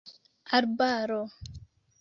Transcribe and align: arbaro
arbaro 0.57 1.21